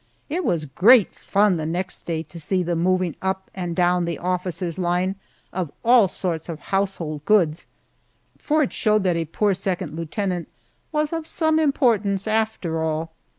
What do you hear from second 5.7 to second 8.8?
all sorts of household goods, for it